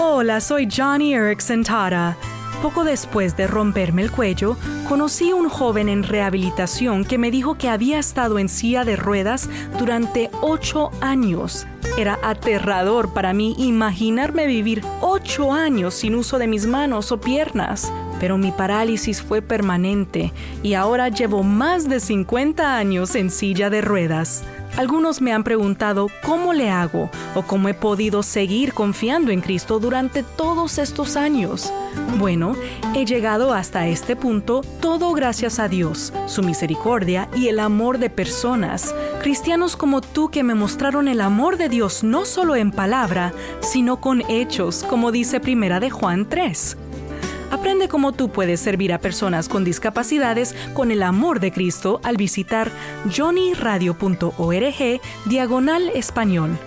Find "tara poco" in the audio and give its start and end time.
1.64-2.84